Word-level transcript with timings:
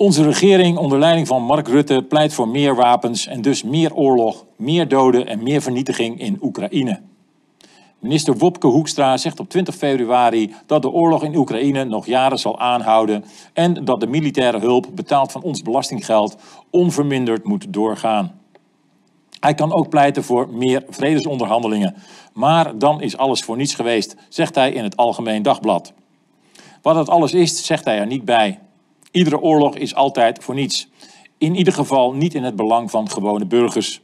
Onze 0.00 0.22
regering 0.22 0.76
onder 0.76 0.98
leiding 0.98 1.26
van 1.26 1.42
Mark 1.42 1.68
Rutte 1.68 2.04
pleit 2.08 2.34
voor 2.34 2.48
meer 2.48 2.74
wapens 2.74 3.26
en 3.26 3.42
dus 3.42 3.62
meer 3.62 3.94
oorlog, 3.94 4.44
meer 4.56 4.88
doden 4.88 5.26
en 5.26 5.42
meer 5.42 5.62
vernietiging 5.62 6.20
in 6.20 6.38
Oekraïne. 6.42 7.00
Minister 7.98 8.36
Wopke 8.36 8.66
Hoekstra 8.66 9.16
zegt 9.16 9.40
op 9.40 9.48
20 9.48 9.74
februari 9.74 10.54
dat 10.66 10.82
de 10.82 10.90
oorlog 10.90 11.22
in 11.22 11.36
Oekraïne 11.36 11.84
nog 11.84 12.06
jaren 12.06 12.38
zal 12.38 12.58
aanhouden 12.58 13.24
en 13.52 13.84
dat 13.84 14.00
de 14.00 14.06
militaire 14.06 14.58
hulp, 14.58 14.86
betaald 14.92 15.32
van 15.32 15.42
ons 15.42 15.62
belastinggeld, 15.62 16.36
onverminderd 16.70 17.44
moet 17.44 17.72
doorgaan. 17.72 18.40
Hij 19.40 19.54
kan 19.54 19.72
ook 19.72 19.88
pleiten 19.88 20.24
voor 20.24 20.48
meer 20.48 20.84
vredesonderhandelingen. 20.88 21.94
Maar 22.32 22.78
dan 22.78 23.00
is 23.00 23.16
alles 23.16 23.42
voor 23.42 23.56
niets 23.56 23.74
geweest, 23.74 24.16
zegt 24.28 24.54
hij 24.54 24.72
in 24.72 24.84
het 24.84 24.96
Algemeen 24.96 25.42
Dagblad. 25.42 25.92
Wat 26.82 26.96
het 26.96 27.08
alles 27.08 27.32
is, 27.32 27.66
zegt 27.66 27.84
hij 27.84 27.98
er 27.98 28.06
niet 28.06 28.24
bij. 28.24 28.58
Iedere 29.18 29.40
oorlog 29.40 29.76
is 29.76 29.94
altijd 29.94 30.44
voor 30.44 30.54
niets. 30.54 30.88
In 31.38 31.54
ieder 31.54 31.72
geval 31.72 32.12
niet 32.12 32.34
in 32.34 32.42
het 32.42 32.56
belang 32.56 32.90
van 32.90 33.10
gewone 33.10 33.46
burgers. 33.46 34.00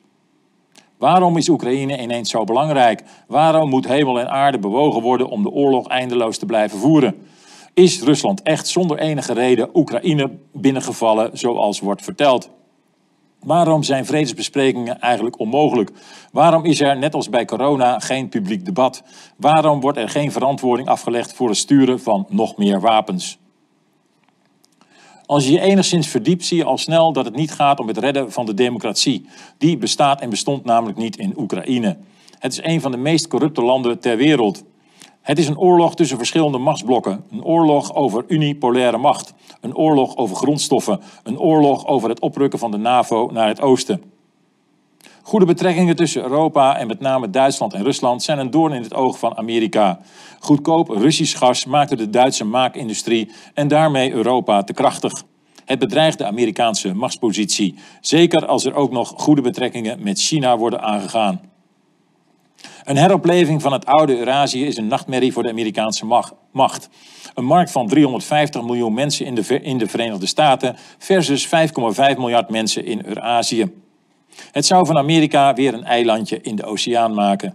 Waarom 0.99 1.37
is 1.37 1.49
Oekraïne 1.49 2.03
ineens 2.03 2.31
zo 2.31 2.45
belangrijk? 2.45 3.03
Waarom 3.27 3.69
moet 3.69 3.87
hemel 3.87 4.21
en 4.21 4.31
aarde 4.31 4.59
bewogen 4.59 5.03
worden 5.03 5.29
om 5.29 5.43
de 5.43 5.51
oorlog 5.51 5.89
eindeloos 5.89 6.39
te 6.39 6.47
blijven 6.47 6.79
voeren? 6.79 7.15
Is 7.75 8.03
Rusland 8.03 8.43
echt 8.43 8.69
zonder 8.69 8.99
enige 8.99 9.33
reden 9.33 9.71
Oekraïne 9.75 10.31
binnengevallen 10.53 11.39
zoals 11.39 11.81
wordt 11.81 12.03
verteld? 12.03 12.51
Waarom 13.41 13.83
zijn 13.83 14.07
vredesbesprekingen 14.07 15.01
eigenlijk 15.01 15.39
onmogelijk? 15.39 15.91
Waarom 16.33 16.65
is 16.65 16.81
er, 16.81 16.99
net 16.99 17.15
als 17.15 17.29
bij 17.29 17.45
corona, 17.45 17.99
geen 17.99 18.29
publiek 18.29 18.65
debat? 18.65 19.03
Waarom 19.37 19.81
wordt 19.81 19.99
er 19.99 20.09
geen 20.09 20.33
verantwoording 20.33 20.89
afgelegd 20.89 21.33
voor 21.33 21.49
het 21.49 21.57
sturen 21.57 22.01
van 22.01 22.27
nog 22.29 22.57
meer 22.57 22.81
wapens? 22.81 23.39
Als 25.27 25.45
je 25.45 25.53
je 25.53 25.61
enigszins 25.61 26.09
verdiept, 26.09 26.45
zie 26.45 26.57
je 26.57 26.65
al 26.65 26.79
snel 26.79 27.13
dat 27.13 27.25
het 27.25 27.37
niet 27.37 27.53
gaat 27.53 27.81
om 27.81 27.89
het 27.89 27.99
redden 27.99 28.33
van 28.33 28.47
de 28.47 28.55
democratie. 28.55 29.27
Die 29.59 29.77
bestaat 29.77 30.21
en 30.21 30.31
bestond 30.31 30.65
namelijk 30.65 30.99
niet 30.99 31.17
in 31.17 31.35
Oekraïne. 31.37 31.97
Het 32.39 32.53
is 32.53 32.63
een 32.63 32.81
van 32.81 32.91
de 32.91 32.97
meest 32.97 33.29
corrupte 33.29 33.63
landen 33.63 34.01
ter 34.01 34.17
wereld. 34.17 34.65
Het 35.21 35.39
is 35.39 35.49
een 35.49 35.59
oorlog 35.59 35.95
tussen 35.95 36.17
verschillende 36.17 36.59
machtsblokken. 36.59 37.25
Een 37.31 37.45
oorlog 37.45 37.95
over 37.95 38.25
unipolaire 38.29 38.99
macht. 38.99 39.35
Een 39.61 39.77
oorlog 39.77 40.17
over 40.17 40.37
grondstoffen. 40.37 41.01
Een 41.23 41.39
oorlog 41.39 41.87
over 41.87 42.09
het 42.09 42.21
oprukken 42.21 42.59
van 42.59 42.71
de 42.71 42.77
NAVO 42.77 43.31
naar 43.33 43.49
het 43.49 43.61
oosten. 43.61 44.14
Goede 45.27 45.47
betrekkingen 45.47 45.97
tussen 45.97 46.23
Europa 46.23 46.79
en 46.79 46.87
met 46.87 47.01
name 47.01 47.31
Duitsland 47.31 47.73
en 47.73 47.83
Rusland 47.83 48.23
zijn 48.23 48.39
een 48.39 48.51
doorn 48.51 48.73
in 48.73 48.83
het 48.83 48.95
oog 48.95 49.19
van 49.19 49.37
Amerika. 49.37 50.01
Goedkoop 50.39 50.89
Russisch 50.89 51.39
gas 51.39 51.65
maakte 51.65 51.97
de 51.97 52.11
Duitse 52.11 52.45
maakindustrie 52.45 53.31
en 53.55 53.69
daarmee 53.69 54.13
Europa 54.13 54.63
te 54.63 54.73
krachtig. 54.73 55.13
Het 55.65 55.79
bedreigt 55.79 56.19
de 56.19 56.27
Amerikaanse 56.27 56.95
machtspositie, 56.95 57.75
zeker 58.01 58.47
als 58.47 58.65
er 58.65 58.75
ook 58.75 58.91
nog 58.93 59.13
goede 59.17 59.41
betrekkingen 59.41 60.03
met 60.03 60.21
China 60.21 60.57
worden 60.57 60.83
aangegaan. 60.83 61.41
Een 62.85 62.97
heropleving 62.97 63.63
van 63.63 63.73
het 63.73 63.87
oude 63.87 64.19
Eurasië 64.19 64.67
is 64.67 64.77
een 64.77 64.87
nachtmerrie 64.87 65.33
voor 65.33 65.43
de 65.43 65.51
Amerikaanse 65.51 66.25
macht. 66.53 66.89
Een 67.35 67.45
markt 67.45 67.71
van 67.71 67.89
350 67.89 68.63
miljoen 68.63 68.95
mensen 68.95 69.27
in 69.27 69.35
de, 69.35 69.61
in 69.61 69.79
de 69.79 69.87
Verenigde 69.87 70.27
Staten 70.27 70.77
versus 70.99 71.47
5,5 71.47 71.53
miljard 72.17 72.51
mensen 72.51 72.85
in 72.85 73.03
Eurasië. 73.05 73.84
Het 74.51 74.67
zou 74.67 74.87
van 74.87 74.99
Amerika 74.99 75.55
weer 75.55 75.75
een 75.75 75.85
eilandje 75.85 76.39
in 76.43 76.57
de 76.57 76.65
oceaan 76.65 77.15
maken. 77.15 77.55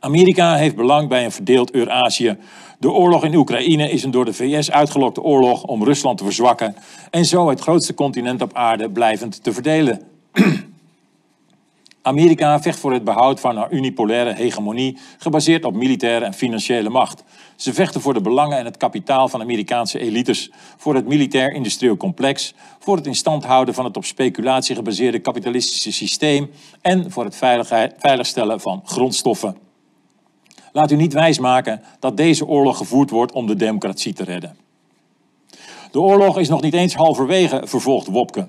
Amerika 0.00 0.54
heeft 0.54 0.76
belang 0.76 1.08
bij 1.08 1.24
een 1.24 1.32
verdeeld 1.32 1.74
Eurazië. 1.74 2.36
De 2.78 2.90
oorlog 2.90 3.24
in 3.24 3.34
Oekraïne 3.34 3.90
is 3.90 4.04
een 4.04 4.10
door 4.10 4.24
de 4.24 4.32
VS 4.32 4.70
uitgelokte 4.70 5.22
oorlog 5.22 5.62
om 5.62 5.84
Rusland 5.84 6.18
te 6.18 6.24
verzwakken 6.24 6.76
en 7.10 7.24
zo 7.24 7.48
het 7.48 7.60
grootste 7.60 7.94
continent 7.94 8.42
op 8.42 8.54
aarde 8.54 8.90
blijvend 8.90 9.42
te 9.42 9.52
verdelen. 9.52 10.00
Amerika 12.06 12.60
vecht 12.60 12.78
voor 12.78 12.92
het 12.92 13.04
behoud 13.04 13.40
van 13.40 13.56
haar 13.56 13.72
unipolaire 13.72 14.34
hegemonie, 14.34 14.98
gebaseerd 15.18 15.64
op 15.64 15.74
militaire 15.74 16.24
en 16.24 16.34
financiële 16.34 16.88
macht. 16.88 17.24
Ze 17.56 17.74
vechten 17.74 18.00
voor 18.00 18.14
de 18.14 18.20
belangen 18.20 18.58
en 18.58 18.64
het 18.64 18.76
kapitaal 18.76 19.28
van 19.28 19.40
Amerikaanse 19.40 19.98
elites, 19.98 20.50
voor 20.76 20.94
het 20.94 21.06
militair-industrieel 21.06 21.96
complex, 21.96 22.54
voor 22.78 22.96
het 22.96 23.06
instand 23.06 23.44
houden 23.44 23.74
van 23.74 23.84
het 23.84 23.96
op 23.96 24.04
speculatie 24.04 24.74
gebaseerde 24.74 25.18
kapitalistische 25.18 25.92
systeem 25.92 26.50
en 26.80 27.10
voor 27.10 27.24
het 27.24 27.36
veiligstellen 27.98 28.60
van 28.60 28.82
grondstoffen. 28.84 29.56
Laat 30.72 30.90
u 30.90 30.96
niet 30.96 31.12
wijsmaken 31.12 31.82
dat 32.00 32.16
deze 32.16 32.46
oorlog 32.46 32.76
gevoerd 32.76 33.10
wordt 33.10 33.32
om 33.32 33.46
de 33.46 33.56
democratie 33.56 34.12
te 34.12 34.24
redden. 34.24 34.56
De 35.90 36.00
oorlog 36.00 36.38
is 36.38 36.48
nog 36.48 36.62
niet 36.62 36.74
eens 36.74 36.94
halverwege, 36.94 37.62
vervolgt 37.64 38.06
Wopke. 38.06 38.48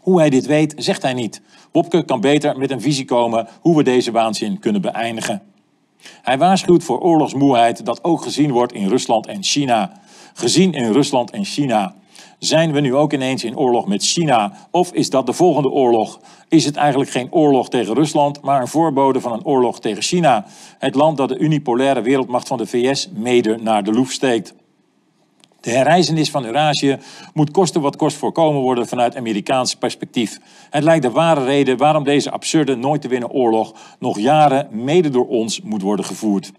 Hoe 0.00 0.18
hij 0.18 0.30
dit 0.30 0.46
weet, 0.46 0.74
zegt 0.76 1.02
hij 1.02 1.12
niet. 1.12 1.40
Wopke 1.72 2.04
kan 2.04 2.20
beter 2.20 2.58
met 2.58 2.70
een 2.70 2.80
visie 2.80 3.04
komen 3.04 3.48
hoe 3.60 3.76
we 3.76 3.82
deze 3.82 4.10
waanzin 4.10 4.58
kunnen 4.58 4.82
beëindigen. 4.82 5.42
Hij 6.22 6.38
waarschuwt 6.38 6.84
voor 6.84 7.00
oorlogsmoeheid 7.00 7.84
dat 7.84 8.04
ook 8.04 8.22
gezien 8.22 8.50
wordt 8.50 8.72
in 8.72 8.88
Rusland 8.88 9.26
en 9.26 9.42
China. 9.42 9.92
Gezien 10.34 10.72
in 10.72 10.92
Rusland 10.92 11.30
en 11.30 11.44
China. 11.44 11.94
Zijn 12.38 12.72
we 12.72 12.80
nu 12.80 12.94
ook 12.94 13.12
ineens 13.12 13.44
in 13.44 13.56
oorlog 13.56 13.86
met 13.86 14.02
China? 14.02 14.52
Of 14.70 14.92
is 14.92 15.10
dat 15.10 15.26
de 15.26 15.32
volgende 15.32 15.70
oorlog? 15.70 16.20
Is 16.48 16.64
het 16.64 16.76
eigenlijk 16.76 17.10
geen 17.10 17.32
oorlog 17.32 17.68
tegen 17.68 17.94
Rusland, 17.94 18.40
maar 18.40 18.60
een 18.60 18.68
voorbode 18.68 19.20
van 19.20 19.32
een 19.32 19.44
oorlog 19.44 19.80
tegen 19.80 20.02
China? 20.02 20.44
Het 20.78 20.94
land 20.94 21.16
dat 21.16 21.28
de 21.28 21.38
unipolaire 21.38 22.02
wereldmacht 22.02 22.48
van 22.48 22.58
de 22.58 22.66
VS 22.66 23.08
mede 23.14 23.58
naar 23.60 23.84
de 23.84 23.92
loef 23.92 24.10
steekt. 24.10 24.54
De 25.60 25.70
herreizenis 25.70 26.30
van 26.30 26.44
Eurasië 26.44 26.98
moet 27.34 27.50
kosten 27.50 27.80
wat 27.80 27.96
kost 27.96 28.16
voorkomen 28.16 28.60
worden 28.60 28.86
vanuit 28.86 29.16
Amerikaans 29.16 29.74
perspectief. 29.74 30.38
Het 30.70 30.84
lijkt 30.84 31.02
de 31.02 31.10
ware 31.10 31.44
reden 31.44 31.76
waarom 31.76 32.04
deze 32.04 32.30
absurde, 32.30 32.74
nooit 32.74 33.02
te 33.02 33.08
winnen 33.08 33.30
oorlog 33.30 33.72
nog 33.98 34.18
jaren 34.18 34.68
mede 34.70 35.08
door 35.08 35.28
ons 35.28 35.60
moet 35.60 35.82
worden 35.82 36.04
gevoerd. 36.04 36.52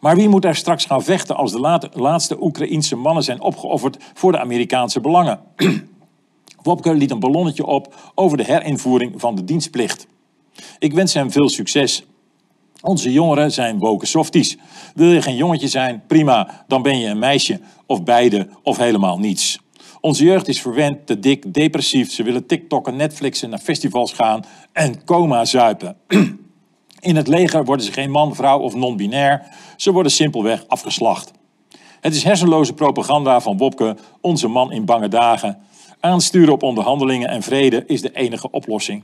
Maar 0.00 0.16
wie 0.16 0.28
moet 0.28 0.44
er 0.44 0.56
straks 0.56 0.84
gaan 0.84 1.02
vechten 1.02 1.36
als 1.36 1.52
de 1.52 1.88
laatste 1.92 2.42
Oekraïense 2.42 2.96
mannen 2.96 3.22
zijn 3.22 3.40
opgeofferd 3.40 4.04
voor 4.14 4.32
de 4.32 4.40
Amerikaanse 4.40 5.00
belangen? 5.00 5.40
Wopke 6.62 6.94
liet 6.94 7.10
een 7.10 7.20
ballonnetje 7.20 7.66
op 7.66 8.12
over 8.14 8.36
de 8.36 8.44
herinvoering 8.44 9.20
van 9.20 9.34
de 9.34 9.44
dienstplicht. 9.44 10.06
Ik 10.78 10.92
wens 10.92 11.14
hem 11.14 11.30
veel 11.30 11.48
succes. 11.48 12.04
Onze 12.82 13.12
jongeren 13.12 13.52
zijn 13.52 13.78
woke 13.78 14.06
softies. 14.06 14.56
Wil 14.94 15.10
je 15.10 15.22
geen 15.22 15.36
jongetje 15.36 15.68
zijn? 15.68 16.02
Prima, 16.06 16.64
dan 16.66 16.82
ben 16.82 16.98
je 16.98 17.08
een 17.08 17.18
meisje. 17.18 17.60
Of 17.86 18.02
beide, 18.02 18.48
of 18.62 18.76
helemaal 18.76 19.18
niets. 19.18 19.58
Onze 20.00 20.24
jeugd 20.24 20.48
is 20.48 20.60
verwend, 20.60 21.06
te 21.06 21.18
dik, 21.18 21.54
depressief. 21.54 22.12
Ze 22.12 22.22
willen 22.22 22.46
TikTokken, 22.46 22.96
Netflixen, 22.96 23.50
naar 23.50 23.58
festivals 23.58 24.12
gaan 24.12 24.44
en 24.72 25.04
coma 25.04 25.44
zuipen. 25.44 25.96
In 27.00 27.16
het 27.16 27.28
leger 27.28 27.64
worden 27.64 27.86
ze 27.86 27.92
geen 27.92 28.10
man, 28.10 28.34
vrouw 28.34 28.58
of 28.58 28.74
non-binair. 28.74 29.42
Ze 29.76 29.92
worden 29.92 30.12
simpelweg 30.12 30.64
afgeslacht. 30.66 31.30
Het 32.00 32.14
is 32.14 32.24
hersenloze 32.24 32.72
propaganda 32.72 33.40
van 33.40 33.56
Wopke, 33.56 33.96
onze 34.20 34.48
man 34.48 34.72
in 34.72 34.84
bange 34.84 35.08
dagen. 35.08 35.58
Aansturen 36.00 36.52
op 36.52 36.62
onderhandelingen 36.62 37.28
en 37.28 37.42
vrede 37.42 37.84
is 37.86 38.02
de 38.02 38.12
enige 38.12 38.50
oplossing. 38.50 39.02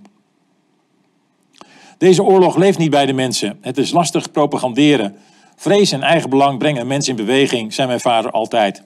Deze 1.98 2.22
oorlog 2.22 2.56
leeft 2.56 2.78
niet 2.78 2.90
bij 2.90 3.06
de 3.06 3.12
mensen. 3.12 3.58
Het 3.60 3.78
is 3.78 3.90
lastig 3.90 4.30
propaganderen. 4.30 5.16
Vrees 5.56 5.92
en 5.92 6.02
eigen 6.02 6.30
belang 6.30 6.58
brengen 6.58 6.80
een 6.80 6.86
mens 6.86 7.08
in 7.08 7.16
beweging, 7.16 7.74
zei 7.74 7.88
mijn 7.88 8.00
vader 8.00 8.30
altijd. 8.30 8.82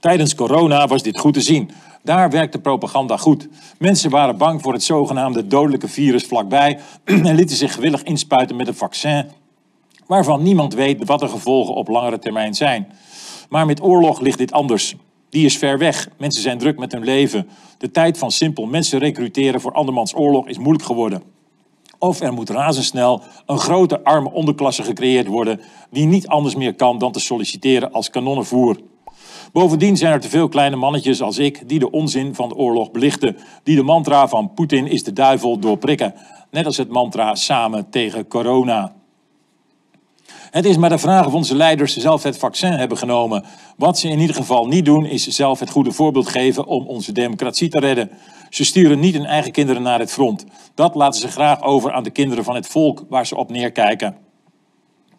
Tijdens 0.00 0.34
corona 0.34 0.86
was 0.86 1.02
dit 1.02 1.18
goed 1.18 1.34
te 1.34 1.40
zien. 1.40 1.70
Daar 2.02 2.30
werkte 2.30 2.58
propaganda 2.58 3.16
goed. 3.16 3.48
Mensen 3.78 4.10
waren 4.10 4.36
bang 4.36 4.62
voor 4.62 4.72
het 4.72 4.82
zogenaamde 4.82 5.46
dodelijke 5.46 5.88
virus 5.88 6.24
vlakbij 6.24 6.78
en 7.04 7.34
lieten 7.34 7.56
zich 7.56 7.74
gewillig 7.74 8.02
inspuiten 8.02 8.56
met 8.56 8.68
een 8.68 8.74
vaccin 8.74 9.26
waarvan 10.06 10.42
niemand 10.42 10.74
weet 10.74 11.04
wat 11.04 11.20
de 11.20 11.28
gevolgen 11.28 11.74
op 11.74 11.88
langere 11.88 12.18
termijn 12.18 12.54
zijn. 12.54 12.92
Maar 13.48 13.66
met 13.66 13.82
oorlog 13.82 14.20
ligt 14.20 14.38
dit 14.38 14.52
anders. 14.52 14.94
Die 15.28 15.44
is 15.44 15.58
ver 15.58 15.78
weg. 15.78 16.08
Mensen 16.18 16.42
zijn 16.42 16.58
druk 16.58 16.78
met 16.78 16.92
hun 16.92 17.04
leven. 17.04 17.48
De 17.78 17.90
tijd 17.90 18.18
van 18.18 18.30
simpel 18.30 18.66
mensen 18.66 18.98
recruteren 18.98 19.60
voor 19.60 19.72
andermans 19.72 20.14
oorlog 20.14 20.48
is 20.48 20.58
moeilijk 20.58 20.84
geworden. 20.84 21.33
Of 22.04 22.20
er 22.20 22.32
moet 22.32 22.50
razendsnel 22.50 23.22
een 23.46 23.58
grote 23.58 24.04
arme 24.04 24.32
onderklasse 24.32 24.82
gecreëerd 24.82 25.26
worden 25.26 25.60
die 25.90 26.06
niet 26.06 26.26
anders 26.26 26.54
meer 26.54 26.74
kan 26.74 26.98
dan 26.98 27.12
te 27.12 27.20
solliciteren 27.20 27.92
als 27.92 28.10
kanonnenvoer. 28.10 28.80
Bovendien 29.52 29.96
zijn 29.96 30.12
er 30.12 30.20
te 30.20 30.28
veel 30.28 30.48
kleine 30.48 30.76
mannetjes 30.76 31.22
als 31.22 31.38
ik 31.38 31.68
die 31.68 31.78
de 31.78 31.90
onzin 31.90 32.34
van 32.34 32.48
de 32.48 32.54
oorlog 32.54 32.90
belichten, 32.90 33.36
die 33.62 33.76
de 33.76 33.82
mantra 33.82 34.28
van 34.28 34.52
Poetin 34.54 34.86
is 34.86 35.04
de 35.04 35.12
duivel 35.12 35.58
doorprikken, 35.58 36.14
net 36.50 36.66
als 36.66 36.76
het 36.76 36.88
mantra 36.88 37.34
samen 37.34 37.90
tegen 37.90 38.28
corona. 38.28 38.94
Het 40.50 40.64
is 40.64 40.76
maar 40.76 40.90
de 40.90 40.98
vraag 40.98 41.26
of 41.26 41.34
onze 41.34 41.56
leiders 41.56 41.96
zelf 41.96 42.22
het 42.22 42.38
vaccin 42.38 42.72
hebben 42.72 42.98
genomen. 42.98 43.44
Wat 43.76 43.98
ze 43.98 44.08
in 44.08 44.18
ieder 44.18 44.36
geval 44.36 44.66
niet 44.66 44.84
doen, 44.84 45.06
is 45.06 45.26
zelf 45.26 45.60
het 45.60 45.70
goede 45.70 45.92
voorbeeld 45.92 46.28
geven 46.28 46.66
om 46.66 46.86
onze 46.86 47.12
democratie 47.12 47.68
te 47.68 47.78
redden. 47.78 48.10
Ze 48.54 48.64
sturen 48.64 49.00
niet 49.00 49.14
hun 49.14 49.26
eigen 49.26 49.52
kinderen 49.52 49.82
naar 49.82 49.98
het 49.98 50.12
front. 50.12 50.44
Dat 50.74 50.94
laten 50.94 51.20
ze 51.20 51.28
graag 51.28 51.62
over 51.62 51.92
aan 51.92 52.02
de 52.02 52.10
kinderen 52.10 52.44
van 52.44 52.54
het 52.54 52.66
volk 52.66 53.04
waar 53.08 53.26
ze 53.26 53.36
op 53.36 53.50
neerkijken. 53.50 54.16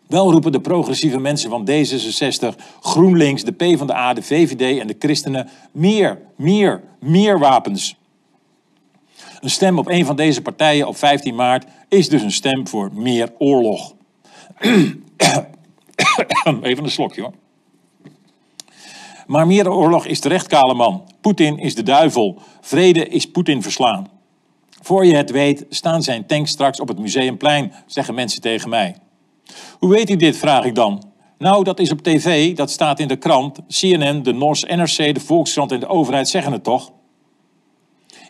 Wel 0.08 0.32
roepen 0.32 0.52
de 0.52 0.62
progressieve 0.62 1.20
mensen 1.20 1.50
van 1.50 1.70
D66, 1.70 2.62
GroenLinks, 2.82 3.44
de 3.44 3.52
PvdA, 3.52 4.14
de 4.14 4.22
VVD 4.22 4.80
en 4.80 4.88
de 4.88 4.96
christenen 5.00 5.50
meer, 5.72 6.22
meer, 6.36 6.84
meer 7.00 7.40
wapens. 7.40 7.96
Een 9.40 9.50
stem 9.50 9.78
op 9.78 9.88
een 9.88 10.06
van 10.06 10.16
deze 10.16 10.42
partijen 10.42 10.88
op 10.88 10.98
15 10.98 11.36
maart 11.36 11.66
is 11.90 12.10
dus 12.10 12.22
een 12.22 12.32
stem 12.32 12.68
voor 12.68 12.92
meer 12.94 13.34
oorlog. 13.38 13.96
Even 16.62 16.84
een 16.84 16.92
slokje 16.92 17.22
hoor. 17.22 17.34
Maar 19.28 19.48
meer 19.48 19.72
oorlog 19.72 20.06
is 20.06 20.20
terecht, 20.20 20.48
kale 20.48 20.74
man. 20.74 21.04
Poetin 21.22 21.58
is 21.58 21.76
de 21.76 21.84
duivel. 21.84 22.38
Vrede 22.62 23.08
is 23.08 23.32
Poetin 23.32 23.62
verslaan. 23.62 24.08
Voor 24.82 25.06
je 25.06 25.16
het 25.16 25.32
weet 25.32 25.66
staan 25.70 26.04
zijn 26.04 26.26
tanks 26.26 26.52
straks 26.52 26.80
op 26.80 26.88
het 26.88 27.00
museumplein, 27.00 27.74
zeggen 27.86 28.16
mensen 28.16 28.42
tegen 28.42 28.70
mij. 28.70 28.96
Hoe 29.80 29.90
weet 29.90 30.10
u 30.10 30.16
dit, 30.16 30.38
vraag 30.38 30.66
ik 30.66 30.76
dan. 30.76 31.04
Nou, 31.38 31.64
dat 31.64 31.80
is 31.80 31.92
op 31.92 32.02
tv, 32.02 32.56
dat 32.56 32.72
staat 32.72 33.00
in 33.00 33.08
de 33.08 33.16
krant. 33.16 33.60
CNN, 33.68 34.24
de 34.24 34.34
NOS, 34.34 34.64
NRC, 34.64 35.14
de 35.14 35.20
Volkskrant 35.20 35.72
en 35.72 35.80
de 35.80 35.88
overheid 35.88 36.28
zeggen 36.28 36.52
het 36.52 36.64
toch? 36.64 36.92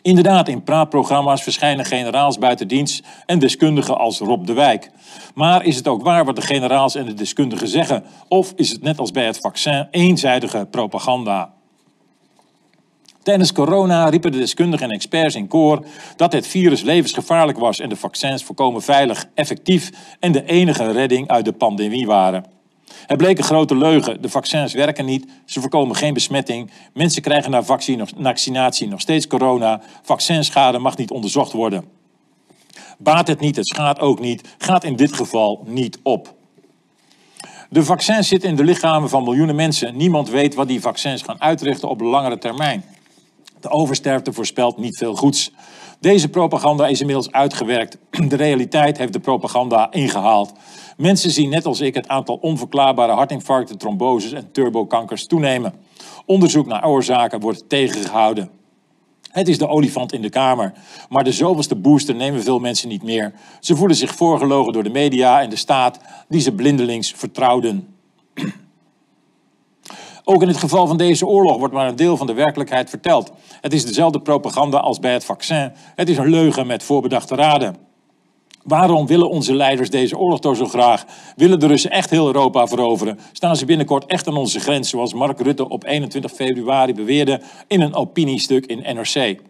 Inderdaad, 0.06 0.48
in 0.48 0.62
praatprogramma's 0.62 1.42
verschijnen 1.42 1.84
generaals 1.84 2.38
buiten 2.38 2.68
dienst 2.68 3.06
en 3.24 3.38
deskundigen 3.38 3.98
als 3.98 4.18
Rob 4.18 4.46
de 4.46 4.52
Wijk. 4.52 4.90
Maar 5.34 5.64
is 5.64 5.76
het 5.76 5.88
ook 5.88 6.02
waar 6.02 6.24
wat 6.24 6.36
de 6.36 6.42
generaals 6.42 6.94
en 6.94 7.04
de 7.06 7.14
deskundigen 7.14 7.68
zeggen? 7.68 8.04
Of 8.28 8.52
is 8.56 8.70
het 8.70 8.82
net 8.82 8.98
als 8.98 9.10
bij 9.10 9.26
het 9.26 9.38
vaccin 9.38 9.88
eenzijdige 9.90 10.66
propaganda? 10.70 11.52
Tijdens 13.22 13.52
corona 13.52 14.08
riepen 14.08 14.32
de 14.32 14.38
deskundigen 14.38 14.88
en 14.88 14.94
experts 14.94 15.34
in 15.34 15.48
koor 15.48 15.84
dat 16.16 16.32
het 16.32 16.46
virus 16.46 16.82
levensgevaarlijk 16.82 17.58
was 17.58 17.80
en 17.80 17.88
de 17.88 17.96
vaccins 17.96 18.44
voorkomen 18.44 18.82
veilig, 18.82 19.24
effectief 19.34 19.90
en 20.20 20.32
de 20.32 20.44
enige 20.44 20.92
redding 20.92 21.28
uit 21.28 21.44
de 21.44 21.52
pandemie 21.52 22.06
waren. 22.06 22.55
Het 23.06 23.16
bleek 23.16 23.38
een 23.38 23.44
grote 23.44 23.76
leugen. 23.76 24.22
De 24.22 24.28
vaccins 24.28 24.72
werken 24.72 25.04
niet, 25.04 25.26
ze 25.44 25.60
voorkomen 25.60 25.96
geen 25.96 26.14
besmetting. 26.14 26.70
Mensen 26.92 27.22
krijgen 27.22 27.50
na 27.50 27.62
vaccinatie 27.62 28.88
nog 28.88 29.00
steeds 29.00 29.26
corona. 29.26 29.80
Vaccinschade 30.02 30.78
mag 30.78 30.96
niet 30.96 31.10
onderzocht 31.10 31.52
worden. 31.52 31.84
Baat 32.98 33.28
het 33.28 33.40
niet, 33.40 33.56
het 33.56 33.66
schaadt 33.66 34.00
ook 34.00 34.20
niet, 34.20 34.54
gaat 34.58 34.84
in 34.84 34.96
dit 34.96 35.12
geval 35.12 35.62
niet 35.66 35.98
op. 36.02 36.34
De 37.70 37.84
vaccins 37.84 38.28
zitten 38.28 38.48
in 38.48 38.56
de 38.56 38.64
lichamen 38.64 39.08
van 39.08 39.24
miljoenen 39.24 39.54
mensen. 39.54 39.96
Niemand 39.96 40.28
weet 40.28 40.54
wat 40.54 40.68
die 40.68 40.80
vaccins 40.80 41.22
gaan 41.22 41.40
uitrichten 41.40 41.88
op 41.88 42.00
langere 42.00 42.38
termijn. 42.38 42.84
De 43.60 43.68
oversterfte 43.68 44.32
voorspelt 44.32 44.76
niet 44.76 44.96
veel 44.96 45.14
goeds. 45.14 45.52
Deze 46.00 46.28
propaganda 46.28 46.86
is 46.86 47.00
inmiddels 47.00 47.32
uitgewerkt. 47.32 47.98
De 48.28 48.36
realiteit 48.36 48.98
heeft 48.98 49.12
de 49.12 49.20
propaganda 49.20 49.92
ingehaald. 49.92 50.52
Mensen 50.96 51.30
zien 51.30 51.50
net 51.50 51.66
als 51.66 51.80
ik 51.80 51.94
het 51.94 52.08
aantal 52.08 52.36
onverklaarbare 52.36 53.12
hartinfarcten, 53.12 53.78
tromboses 53.78 54.32
en 54.32 54.52
turbokankers 54.52 55.26
toenemen. 55.26 55.74
Onderzoek 56.26 56.66
naar 56.66 56.86
oorzaken 56.86 57.40
wordt 57.40 57.68
tegengehouden. 57.68 58.50
Het 59.30 59.48
is 59.48 59.58
de 59.58 59.68
olifant 59.68 60.12
in 60.12 60.22
de 60.22 60.28
kamer. 60.28 60.72
Maar 61.08 61.24
de 61.24 61.32
zoveelste 61.32 61.76
booster 61.76 62.14
nemen 62.14 62.42
veel 62.42 62.58
mensen 62.58 62.88
niet 62.88 63.02
meer. 63.02 63.32
Ze 63.60 63.76
voelen 63.76 63.96
zich 63.96 64.14
voorgelogen 64.14 64.72
door 64.72 64.82
de 64.82 64.90
media 64.90 65.40
en 65.40 65.50
de 65.50 65.56
staat 65.56 66.00
die 66.28 66.40
ze 66.40 66.52
blindelings 66.52 67.12
vertrouwden. 67.16 67.88
Ook 70.28 70.42
in 70.42 70.48
het 70.48 70.56
geval 70.56 70.86
van 70.86 70.96
deze 70.96 71.26
oorlog 71.26 71.56
wordt 71.58 71.74
maar 71.74 71.88
een 71.88 71.96
deel 71.96 72.16
van 72.16 72.26
de 72.26 72.32
werkelijkheid 72.32 72.90
verteld. 72.90 73.32
Het 73.60 73.72
is 73.72 73.84
dezelfde 73.84 74.20
propaganda 74.20 74.78
als 74.78 74.98
bij 74.98 75.12
het 75.12 75.24
vaccin. 75.24 75.72
Het 75.94 76.08
is 76.08 76.16
een 76.16 76.30
leugen 76.30 76.66
met 76.66 76.82
voorbedachte 76.82 77.34
raden. 77.34 77.76
Waarom 78.62 79.06
willen 79.06 79.30
onze 79.30 79.54
leiders 79.54 79.90
deze 79.90 80.18
oorlog 80.18 80.40
toch 80.40 80.56
zo 80.56 80.66
graag? 80.66 81.04
Willen 81.36 81.60
de 81.60 81.66
Russen 81.66 81.90
echt 81.90 82.10
heel 82.10 82.26
Europa 82.26 82.66
veroveren? 82.66 83.18
Staan 83.32 83.56
ze 83.56 83.64
binnenkort 83.64 84.06
echt 84.06 84.26
aan 84.26 84.36
onze 84.36 84.60
grens, 84.60 84.88
zoals 84.88 85.14
Mark 85.14 85.40
Rutte 85.40 85.68
op 85.68 85.84
21 85.84 86.32
februari 86.32 86.94
beweerde 86.94 87.40
in 87.66 87.80
een 87.80 87.94
opiniestuk 87.94 88.66
in 88.66 88.96
NRC? 88.96 89.40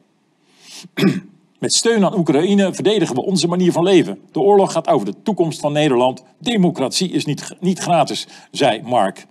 Met 1.59 1.75
steun 1.75 2.05
aan 2.05 2.19
Oekraïne 2.19 2.75
verdedigen 2.75 3.15
we 3.15 3.23
onze 3.23 3.49
manier 3.49 3.73
van 3.73 3.83
leven. 3.83 4.19
De 4.33 4.41
oorlog 4.41 4.73
gaat 4.73 4.89
over 4.89 5.07
de 5.07 5.23
toekomst 5.23 5.61
van 5.61 5.73
Nederland. 5.73 6.23
Democratie 6.39 7.11
is 7.11 7.25
niet, 7.25 7.57
niet 7.61 7.79
gratis, 7.79 8.27
zei 8.51 8.83
Mark. 8.83 9.27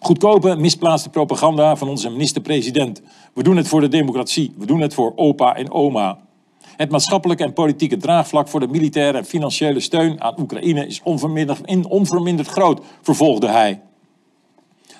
Goedkope, 0.00 0.56
misplaatste 0.56 1.08
propaganda 1.08 1.76
van 1.76 1.88
onze 1.88 2.10
minister-president. 2.10 3.02
We 3.34 3.42
doen 3.42 3.56
het 3.56 3.68
voor 3.68 3.80
de 3.80 3.88
democratie. 3.88 4.54
We 4.56 4.66
doen 4.66 4.80
het 4.80 4.94
voor 4.94 5.12
opa 5.16 5.56
en 5.56 5.70
oma. 5.70 6.18
Het 6.76 6.90
maatschappelijke 6.90 7.44
en 7.44 7.52
politieke 7.52 7.96
draagvlak 7.96 8.48
voor 8.48 8.60
de 8.60 8.68
militaire 8.68 9.18
en 9.18 9.24
financiële 9.24 9.80
steun 9.80 10.20
aan 10.20 10.40
Oekraïne 10.40 10.86
is 10.86 11.00
onverminderd, 11.02 11.86
onverminderd 11.88 12.48
groot, 12.48 12.80
vervolgde 13.02 13.48
hij. 13.48 13.80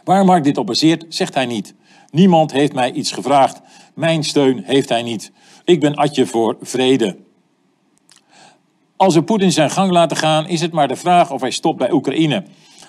Waar 0.05 0.25
Mark 0.25 0.45
dit 0.45 0.57
op 0.57 0.67
baseert, 0.67 1.05
zegt 1.09 1.35
hij 1.35 1.47
niet. 1.47 1.75
Niemand 2.11 2.53
heeft 2.53 2.73
mij 2.73 2.93
iets 2.93 3.13
gevraagd. 3.13 3.61
Mijn 3.95 4.25
steun 4.25 4.63
heeft 4.65 4.89
hij 4.89 5.03
niet. 5.03 5.33
Ik 5.65 5.81
ben 5.81 5.95
Atje 5.95 6.27
voor 6.27 6.57
vrede. 6.61 7.17
Als 8.97 9.15
we 9.15 9.23
Poetin 9.23 9.53
zijn 9.53 9.71
gang 9.71 9.91
laten 9.91 10.17
gaan, 10.17 10.49
is 10.49 10.61
het 10.61 10.73
maar 10.73 10.89
de 10.89 10.97
vraag 10.97 11.31
of 11.31 11.41
hij 11.41 11.51
stopt 11.51 11.79
bij 11.79 11.93
Oekraïne. 11.93 12.45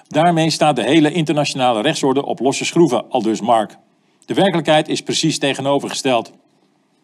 Daarmee 0.08 0.50
staat 0.50 0.76
de 0.76 0.84
hele 0.84 1.12
internationale 1.12 1.82
rechtsorde 1.82 2.26
op 2.26 2.40
losse 2.40 2.66
schroeven, 2.66 3.10
aldus 3.10 3.42
Mark. 3.42 3.78
De 4.26 4.34
werkelijkheid 4.34 4.88
is 4.88 5.02
precies 5.02 5.40
tegenovergesteld. 5.40 6.32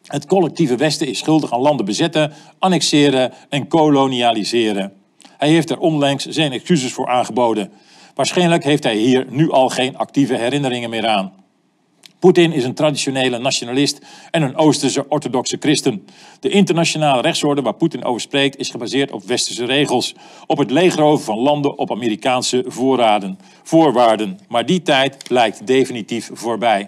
Het 0.04 0.26
collectieve 0.26 0.76
Westen 0.76 1.08
is 1.08 1.20
schuldig 1.20 1.54
aan 1.54 1.62
landen 1.62 1.86
bezetten, 1.86 2.34
annexeren 2.60 3.34
en 3.50 3.68
kolonialiseren. 3.68 4.94
Hij 5.38 5.50
heeft 5.50 5.70
er 5.70 5.80
onlangs 5.80 6.26
zijn 6.26 6.52
excuses 6.52 6.94
voor 6.94 7.08
aangeboden. 7.08 7.72
Waarschijnlijk 8.16 8.64
heeft 8.64 8.84
hij 8.84 8.96
hier 8.96 9.26
nu 9.30 9.52
al 9.52 9.70
geen 9.70 9.98
actieve 9.98 10.36
herinneringen 10.36 10.90
meer 10.90 11.08
aan. 11.08 11.43
Poetin 12.24 12.54
is 12.54 12.64
een 12.64 12.74
traditionele 12.74 13.38
nationalist 13.38 14.00
en 14.32 14.42
een 14.42 14.56
Oosterse 14.56 15.06
orthodoxe 15.10 15.58
christen. 15.60 16.06
De 16.40 16.50
internationale 16.50 17.22
rechtsorde 17.22 17.62
waar 17.62 17.74
Poetin 17.74 18.04
over 18.04 18.22
spreekt 18.22 18.58
is 18.58 18.70
gebaseerd 18.70 19.12
op 19.12 19.24
westerse 19.24 19.66
regels. 19.66 20.16
Op 20.48 20.58
het 20.58 20.72
leegroven 20.72 21.26
van 21.26 21.38
landen 21.38 21.78
op 21.78 21.92
Amerikaanse 21.92 22.64
voorraden, 22.68 23.40
voorwaarden. 23.64 24.40
Maar 24.48 24.66
die 24.66 24.82
tijd 24.82 25.30
lijkt 25.30 25.68
definitief 25.68 26.30
voorbij. 26.34 26.88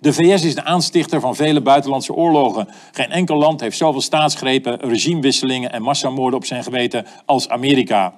De 0.00 0.12
VS 0.12 0.44
is 0.44 0.54
de 0.54 0.64
aanstichter 0.64 1.20
van 1.20 1.36
vele 1.36 1.60
buitenlandse 1.60 2.14
oorlogen. 2.14 2.68
Geen 2.92 3.10
enkel 3.10 3.36
land 3.36 3.60
heeft 3.60 3.76
zoveel 3.76 4.00
staatsgrepen, 4.00 4.78
regimewisselingen 4.80 5.72
en 5.72 5.82
massamoorden 5.82 6.38
op 6.38 6.44
zijn 6.44 6.62
geweten 6.62 7.06
als 7.24 7.48
Amerika. 7.48 8.14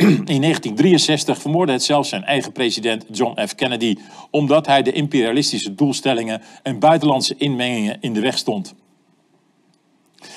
In 0.00 0.40
1963 0.40 1.38
vermoordde 1.38 1.72
het 1.72 1.82
zelfs 1.82 2.08
zijn 2.08 2.24
eigen 2.24 2.52
president 2.52 3.04
John 3.12 3.46
F. 3.46 3.54
Kennedy, 3.54 3.96
omdat 4.30 4.66
hij 4.66 4.82
de 4.82 4.92
imperialistische 4.92 5.74
doelstellingen 5.74 6.42
en 6.62 6.78
buitenlandse 6.78 7.34
inmengingen 7.38 7.96
in 8.00 8.12
de 8.12 8.20
weg 8.20 8.38
stond. 8.38 8.74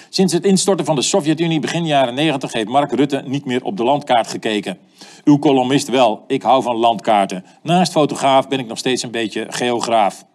Sinds 0.10 0.34
het 0.34 0.46
instorten 0.46 0.86
van 0.86 0.96
de 0.96 1.02
Sovjet-Unie 1.02 1.60
begin 1.60 1.86
jaren 1.86 2.14
90 2.14 2.54
heeft 2.54 2.68
Mark 2.68 2.92
Rutte 2.92 3.24
niet 3.26 3.46
meer 3.46 3.64
op 3.64 3.78
de 3.78 3.84
landkaart 3.84 4.28
gekeken. 4.28 4.78
Uw 5.24 5.40
columnist 5.40 5.88
wel, 5.88 6.24
ik 6.28 6.42
hou 6.42 6.64
van 6.64 6.76
landkaarten. 6.76 7.46
Naast 7.62 7.92
fotograaf 7.92 8.48
ben 8.48 8.60
ik 8.60 8.68
nog 8.68 8.78
steeds 8.78 9.04
een 9.04 9.12
beetje 9.12 9.46
geograaf. 9.50 10.26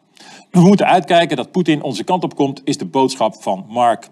We 0.50 0.60
moeten 0.60 0.86
uitkijken 0.86 1.36
dat 1.36 1.50
Poetin 1.50 1.82
onze 1.82 2.04
kant 2.04 2.24
op 2.24 2.36
komt, 2.36 2.60
is 2.64 2.78
de 2.78 2.86
boodschap 2.86 3.42
van 3.42 3.64
Mark. 3.68 4.08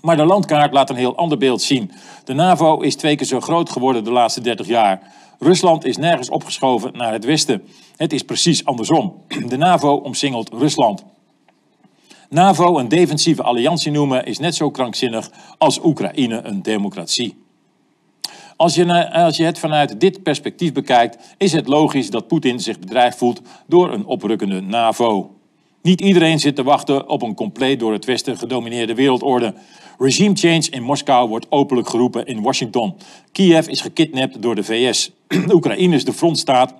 Maar 0.00 0.16
de 0.16 0.24
landkaart 0.24 0.72
laat 0.72 0.90
een 0.90 0.96
heel 0.96 1.16
ander 1.16 1.38
beeld 1.38 1.62
zien. 1.62 1.90
De 2.24 2.32
NAVO 2.32 2.80
is 2.80 2.96
twee 2.96 3.16
keer 3.16 3.26
zo 3.26 3.40
groot 3.40 3.70
geworden 3.70 4.04
de 4.04 4.12
laatste 4.12 4.40
30 4.40 4.66
jaar. 4.66 5.00
Rusland 5.38 5.84
is 5.84 5.96
nergens 5.96 6.30
opgeschoven 6.30 6.92
naar 6.92 7.12
het 7.12 7.24
westen. 7.24 7.62
Het 7.96 8.12
is 8.12 8.22
precies 8.22 8.64
andersom. 8.64 9.22
De 9.46 9.56
NAVO 9.56 9.94
omsingelt 9.94 10.50
Rusland. 10.52 11.04
NAVO 12.28 12.78
een 12.78 12.88
defensieve 12.88 13.42
alliantie 13.42 13.90
noemen 13.90 14.24
is 14.24 14.38
net 14.38 14.54
zo 14.54 14.70
krankzinnig 14.70 15.30
als 15.58 15.84
Oekraïne 15.84 16.42
een 16.42 16.62
democratie. 16.62 17.44
Als 18.56 18.74
je, 18.74 19.12
als 19.12 19.36
je 19.36 19.44
het 19.44 19.58
vanuit 19.58 20.00
dit 20.00 20.22
perspectief 20.22 20.72
bekijkt, 20.72 21.34
is 21.36 21.52
het 21.52 21.66
logisch 21.66 22.10
dat 22.10 22.26
Poetin 22.26 22.60
zich 22.60 22.78
bedreigd 22.78 23.18
voelt 23.18 23.40
door 23.66 23.92
een 23.92 24.04
oprukkende 24.04 24.60
NAVO. 24.60 25.39
Niet 25.82 26.00
iedereen 26.00 26.38
zit 26.38 26.56
te 26.56 26.62
wachten 26.62 27.08
op 27.08 27.22
een 27.22 27.34
compleet 27.34 27.80
door 27.80 27.92
het 27.92 28.04
Westen 28.04 28.38
gedomineerde 28.38 28.94
wereldorde. 28.94 29.54
Regime 29.98 30.36
change 30.36 30.66
in 30.70 30.82
Moskou 30.82 31.28
wordt 31.28 31.46
openlijk 31.50 31.88
geroepen 31.88 32.26
in 32.26 32.42
Washington. 32.42 32.94
Kiev 33.32 33.66
is 33.66 33.80
gekidnapt 33.80 34.42
door 34.42 34.54
de 34.54 34.64
VS. 34.64 35.10
Oekraïne 35.54 35.94
is 35.94 36.04
de 36.04 36.12
frontstaat 36.12 36.74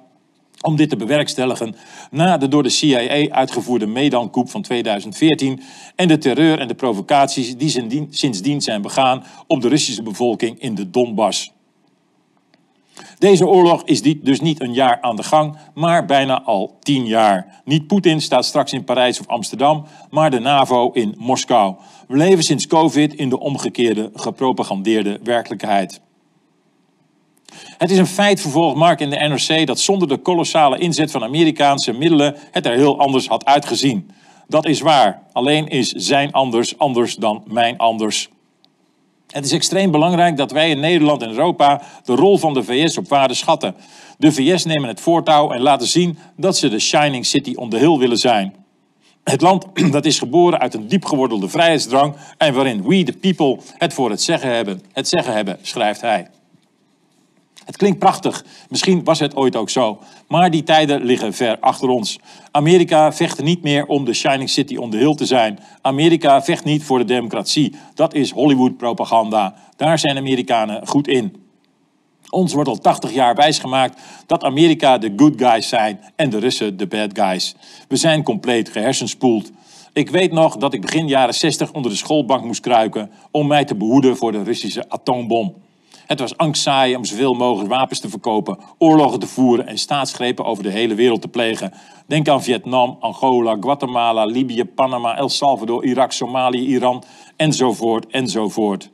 om 0.60 0.76
dit 0.76 0.88
te 0.88 0.96
bewerkstelligen 0.96 1.74
na 2.10 2.36
de 2.36 2.48
door 2.48 2.62
de 2.62 2.68
CIA 2.68 3.30
uitgevoerde 3.30 3.86
Maidan-coup 3.86 4.50
van 4.50 4.62
2014 4.62 5.60
en 5.96 6.08
de 6.08 6.18
terreur 6.18 6.58
en 6.58 6.68
de 6.68 6.74
provocaties 6.74 7.56
die 7.56 8.06
sindsdien 8.10 8.60
zijn 8.60 8.82
begaan 8.82 9.24
op 9.46 9.60
de 9.60 9.68
Russische 9.68 10.02
bevolking 10.02 10.60
in 10.60 10.74
de 10.74 10.90
Donbass. 10.90 11.52
Deze 13.20 13.46
oorlog 13.46 13.82
is 13.84 14.02
dus 14.02 14.40
niet 14.40 14.60
een 14.60 14.72
jaar 14.72 14.98
aan 15.00 15.16
de 15.16 15.22
gang, 15.22 15.56
maar 15.74 16.04
bijna 16.04 16.42
al 16.42 16.76
tien 16.80 17.06
jaar. 17.06 17.60
Niet 17.64 17.86
Poetin 17.86 18.20
staat 18.20 18.44
straks 18.44 18.72
in 18.72 18.84
Parijs 18.84 19.20
of 19.20 19.26
Amsterdam, 19.26 19.84
maar 20.10 20.30
de 20.30 20.38
NAVO 20.38 20.90
in 20.92 21.14
Moskou. 21.18 21.74
We 22.08 22.16
leven 22.16 22.44
sinds 22.44 22.66
COVID 22.66 23.14
in 23.14 23.28
de 23.28 23.38
omgekeerde, 23.38 24.10
gepropagandeerde 24.14 25.20
werkelijkheid. 25.22 26.00
Het 27.78 27.90
is 27.90 27.98
een 27.98 28.06
feit, 28.06 28.40
vervolgt 28.40 28.76
Mark 28.76 29.00
in 29.00 29.10
de 29.10 29.16
NRC, 29.16 29.66
dat 29.66 29.80
zonder 29.80 30.08
de 30.08 30.18
kolossale 30.18 30.78
inzet 30.78 31.10
van 31.10 31.22
Amerikaanse 31.22 31.92
middelen 31.92 32.36
het 32.50 32.66
er 32.66 32.74
heel 32.74 32.98
anders 32.98 33.28
had 33.28 33.44
uitgezien. 33.44 34.10
Dat 34.48 34.66
is 34.66 34.80
waar, 34.80 35.22
alleen 35.32 35.68
is 35.68 35.88
zijn 35.88 36.32
anders 36.32 36.78
anders 36.78 37.14
dan 37.14 37.42
mijn 37.46 37.78
anders. 37.78 38.28
Het 39.30 39.44
is 39.44 39.52
extreem 39.52 39.90
belangrijk 39.90 40.36
dat 40.36 40.50
wij 40.50 40.70
in 40.70 40.80
Nederland 40.80 41.22
en 41.22 41.28
Europa 41.28 41.82
de 42.04 42.14
rol 42.14 42.38
van 42.38 42.54
de 42.54 42.64
VS 42.64 42.98
op 42.98 43.08
waarde 43.08 43.34
schatten. 43.34 43.74
De 44.18 44.32
VS 44.32 44.64
nemen 44.64 44.88
het 44.88 45.00
voortouw 45.00 45.50
en 45.50 45.60
laten 45.60 45.86
zien 45.86 46.18
dat 46.36 46.56
ze 46.56 46.68
de 46.68 46.78
Shining 46.78 47.26
City 47.26 47.54
on 47.54 47.70
the 47.70 47.76
Hill 47.76 47.98
willen 47.98 48.18
zijn. 48.18 48.54
Het 49.24 49.40
land 49.40 49.66
dat 49.92 50.04
is 50.04 50.18
geboren 50.18 50.60
uit 50.60 50.74
een 50.74 50.88
diepgewordelde 50.88 51.48
vrijheidsdrang 51.48 52.14
en 52.38 52.54
waarin 52.54 52.82
we 52.82 53.02
the 53.02 53.12
people 53.12 53.58
het 53.78 53.92
voor 53.92 54.10
het 54.10 54.22
zeggen 54.22 54.54
hebben, 54.54 54.82
het 54.92 55.08
zeggen 55.08 55.32
hebben, 55.32 55.58
schrijft 55.62 56.00
hij. 56.00 56.28
Het 57.64 57.76
klinkt 57.76 57.98
prachtig, 57.98 58.44
misschien 58.68 59.04
was 59.04 59.18
het 59.18 59.36
ooit 59.36 59.56
ook 59.56 59.70
zo, 59.70 59.98
maar 60.28 60.50
die 60.50 60.62
tijden 60.62 61.04
liggen 61.04 61.32
ver 61.32 61.58
achter 61.60 61.88
ons. 61.88 62.18
Amerika 62.50 63.12
vecht 63.12 63.42
niet 63.42 63.62
meer 63.62 63.86
om 63.86 64.04
de 64.04 64.12
Shining 64.12 64.50
City 64.50 64.76
on 64.76 64.90
the 64.90 64.96
Hill 64.96 65.14
te 65.14 65.26
zijn. 65.26 65.58
Amerika 65.82 66.42
vecht 66.42 66.64
niet 66.64 66.84
voor 66.84 66.98
de 66.98 67.04
democratie. 67.04 67.74
Dat 67.94 68.14
is 68.14 68.30
Hollywood-propaganda. 68.30 69.54
Daar 69.76 69.98
zijn 69.98 70.16
Amerikanen 70.16 70.86
goed 70.86 71.08
in. 71.08 71.36
Ons 72.30 72.52
wordt 72.52 72.68
al 72.68 72.78
80 72.78 73.12
jaar 73.12 73.34
wijsgemaakt 73.34 74.00
dat 74.26 74.44
Amerika 74.44 74.98
de 74.98 75.12
good 75.16 75.34
guys 75.36 75.68
zijn 75.68 76.00
en 76.16 76.30
de 76.30 76.38
Russen 76.38 76.76
de 76.76 76.86
bad 76.86 77.10
guys. 77.18 77.54
We 77.88 77.96
zijn 77.96 78.22
compleet 78.22 78.68
gehersenspoeld. 78.68 79.50
Ik 79.92 80.10
weet 80.10 80.32
nog 80.32 80.56
dat 80.56 80.74
ik 80.74 80.80
begin 80.80 81.08
jaren 81.08 81.34
60 81.34 81.72
onder 81.72 81.90
de 81.90 81.96
schoolbank 81.96 82.44
moest 82.44 82.60
kruiken 82.60 83.10
om 83.30 83.46
mij 83.46 83.64
te 83.64 83.74
behoeden 83.74 84.16
voor 84.16 84.32
de 84.32 84.42
Russische 84.42 84.88
atoombom. 84.88 85.54
Het 86.10 86.20
was 86.20 86.36
angstzaaien 86.36 86.96
om 86.96 87.04
zoveel 87.04 87.34
mogelijk 87.34 87.70
wapens 87.70 88.00
te 88.00 88.08
verkopen, 88.08 88.58
oorlogen 88.78 89.18
te 89.18 89.26
voeren 89.26 89.66
en 89.66 89.78
staatsgrepen 89.78 90.44
over 90.44 90.62
de 90.62 90.70
hele 90.70 90.94
wereld 90.94 91.20
te 91.20 91.28
plegen. 91.28 91.72
Denk 92.06 92.28
aan 92.28 92.42
Vietnam, 92.42 92.96
Angola, 93.00 93.56
Guatemala, 93.60 94.24
Libië, 94.24 94.64
Panama, 94.64 95.16
El 95.16 95.28
Salvador, 95.28 95.84
Irak, 95.84 96.12
Somalië, 96.12 96.66
Iran 96.66 97.02
enzovoort 97.36 98.06
enzovoort. 98.06 98.90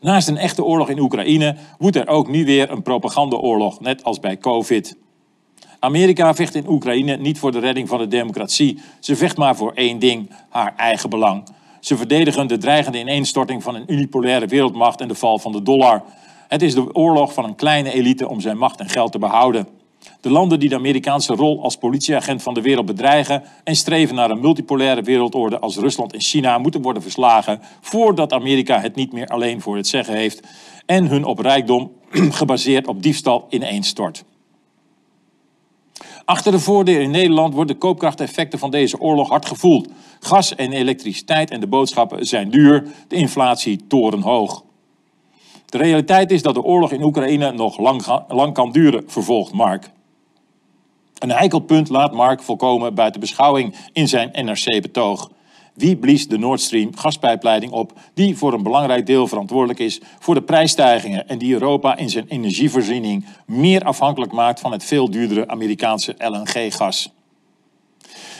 Naast 0.00 0.28
een 0.28 0.36
echte 0.36 0.64
oorlog 0.64 0.88
in 0.88 0.98
Oekraïne 0.98 1.56
woedt 1.78 1.96
er 1.96 2.08
ook 2.08 2.28
nu 2.28 2.44
weer 2.44 2.70
een 2.70 2.82
propagandaoorlog, 2.82 3.80
net 3.80 4.04
als 4.04 4.20
bij 4.20 4.38
COVID. 4.38 4.96
Amerika 5.78 6.34
vecht 6.34 6.54
in 6.54 6.68
Oekraïne 6.68 7.16
niet 7.16 7.38
voor 7.38 7.52
de 7.52 7.58
redding 7.58 7.88
van 7.88 7.98
de 7.98 8.08
democratie. 8.08 8.78
Ze 9.00 9.16
vecht 9.16 9.36
maar 9.36 9.56
voor 9.56 9.72
één 9.72 9.98
ding, 9.98 10.30
haar 10.48 10.74
eigen 10.76 11.10
belang. 11.10 11.44
Ze 11.84 11.96
verdedigen 11.96 12.46
de 12.46 12.58
dreigende 12.58 12.98
ineenstorting 12.98 13.62
van 13.62 13.74
een 13.74 13.92
unipolaire 13.92 14.46
wereldmacht 14.46 15.00
en 15.00 15.08
de 15.08 15.14
val 15.14 15.38
van 15.38 15.52
de 15.52 15.62
dollar. 15.62 16.02
Het 16.48 16.62
is 16.62 16.74
de 16.74 16.94
oorlog 16.94 17.32
van 17.32 17.44
een 17.44 17.54
kleine 17.54 17.92
elite 17.92 18.28
om 18.28 18.40
zijn 18.40 18.58
macht 18.58 18.80
en 18.80 18.88
geld 18.88 19.12
te 19.12 19.18
behouden. 19.18 19.68
De 20.20 20.30
landen 20.30 20.60
die 20.60 20.68
de 20.68 20.74
Amerikaanse 20.74 21.34
rol 21.34 21.62
als 21.62 21.76
politieagent 21.76 22.42
van 22.42 22.54
de 22.54 22.60
wereld 22.60 22.86
bedreigen 22.86 23.42
en 23.64 23.76
streven 23.76 24.14
naar 24.14 24.30
een 24.30 24.40
multipolaire 24.40 25.02
wereldorde 25.02 25.58
als 25.58 25.76
Rusland 25.76 26.12
en 26.12 26.20
China 26.20 26.58
moeten 26.58 26.82
worden 26.82 27.02
verslagen 27.02 27.60
voordat 27.80 28.32
Amerika 28.32 28.80
het 28.80 28.94
niet 28.94 29.12
meer 29.12 29.26
alleen 29.26 29.60
voor 29.60 29.76
het 29.76 29.86
zeggen 29.86 30.14
heeft 30.14 30.40
en 30.86 31.06
hun 31.06 31.24
op 31.24 31.38
rijkdom 31.38 31.92
gebaseerd 32.40 32.86
op 32.86 33.02
diefstal 33.02 33.46
ineenstort. 33.50 34.24
Achter 36.24 36.52
de 36.52 36.58
voordelen 36.58 37.02
in 37.02 37.10
Nederland 37.10 37.54
worden 37.54 37.74
de 37.74 37.80
koopkrachteffecten 37.80 38.58
van 38.58 38.70
deze 38.70 39.00
oorlog 39.00 39.28
hard 39.28 39.46
gevoeld. 39.46 39.88
Gas 40.20 40.54
en 40.54 40.72
elektriciteit 40.72 41.50
en 41.50 41.60
de 41.60 41.66
boodschappen 41.66 42.26
zijn 42.26 42.50
duur, 42.50 42.86
de 43.08 43.16
inflatie 43.16 43.86
torenhoog. 43.86 44.64
De 45.66 45.78
realiteit 45.78 46.30
is 46.30 46.42
dat 46.42 46.54
de 46.54 46.62
oorlog 46.62 46.92
in 46.92 47.02
Oekraïne 47.02 47.52
nog 47.52 47.78
lang, 47.78 48.22
lang 48.28 48.54
kan 48.54 48.72
duren, 48.72 49.04
vervolgt 49.06 49.52
Mark. 49.52 49.90
Een 51.18 51.30
heikel 51.30 51.58
punt 51.58 51.88
laat 51.88 52.12
Mark 52.12 52.42
volkomen 52.42 52.94
buiten 52.94 53.20
beschouwing 53.20 53.74
in 53.92 54.08
zijn 54.08 54.30
NRC-betoog. 54.32 55.30
Wie 55.74 55.96
blies 55.96 56.28
de 56.28 56.38
Nord 56.38 56.60
Stream 56.60 56.96
gaspijpleiding 56.96 57.72
op, 57.72 57.92
die 58.14 58.36
voor 58.36 58.52
een 58.52 58.62
belangrijk 58.62 59.06
deel 59.06 59.26
verantwoordelijk 59.26 59.78
is 59.78 60.00
voor 60.18 60.34
de 60.34 60.42
prijsstijgingen 60.42 61.28
en 61.28 61.38
die 61.38 61.52
Europa 61.52 61.96
in 61.96 62.10
zijn 62.10 62.28
energievoorziening 62.28 63.26
meer 63.46 63.82
afhankelijk 63.82 64.32
maakt 64.32 64.60
van 64.60 64.72
het 64.72 64.84
veel 64.84 65.10
duurdere 65.10 65.48
Amerikaanse 65.48 66.14
LNG-gas? 66.18 67.12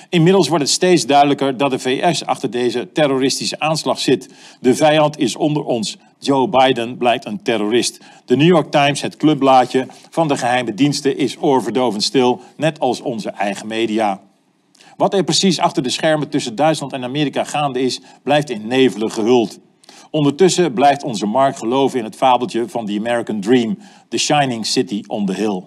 Inmiddels 0.08 0.48
wordt 0.48 0.64
het 0.64 0.72
steeds 0.72 1.06
duidelijker 1.06 1.56
dat 1.56 1.70
de 1.70 1.78
VS 1.78 2.26
achter 2.26 2.50
deze 2.50 2.92
terroristische 2.92 3.58
aanslag 3.58 3.98
zit. 3.98 4.28
De 4.60 4.74
vijand 4.74 5.18
is 5.18 5.36
onder 5.36 5.64
ons. 5.64 5.98
Joe 6.18 6.48
Biden 6.48 6.96
blijkt 6.96 7.24
een 7.24 7.42
terrorist. 7.42 8.00
De 8.24 8.36
New 8.36 8.46
York 8.46 8.70
Times, 8.70 9.00
het 9.00 9.16
clubblaadje 9.16 9.86
van 10.10 10.28
de 10.28 10.36
geheime 10.36 10.74
diensten, 10.74 11.16
is 11.16 11.36
oorverdovend 11.40 12.02
stil, 12.02 12.40
net 12.56 12.80
als 12.80 13.00
onze 13.00 13.30
eigen 13.30 13.66
media. 13.66 14.20
Wat 14.96 15.14
er 15.14 15.24
precies 15.24 15.58
achter 15.58 15.82
de 15.82 15.90
schermen 15.90 16.28
tussen 16.28 16.54
Duitsland 16.54 16.92
en 16.92 17.04
Amerika 17.04 17.44
gaande 17.44 17.80
is, 17.80 18.00
blijft 18.22 18.50
in 18.50 18.66
nevelen 18.66 19.10
gehuld. 19.10 19.58
Ondertussen 20.10 20.72
blijft 20.72 21.02
onze 21.02 21.26
markt 21.26 21.58
geloven 21.58 21.98
in 21.98 22.04
het 22.04 22.16
fabeltje 22.16 22.68
van 22.68 22.86
The 22.86 22.96
American 22.98 23.40
Dream, 23.40 23.78
The 24.08 24.18
Shining 24.18 24.66
City 24.66 25.02
on 25.06 25.26
the 25.26 25.34
Hill. 25.34 25.62